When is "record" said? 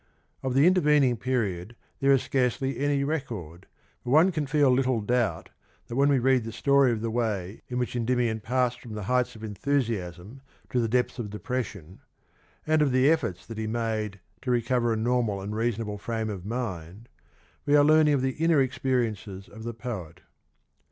3.03-3.67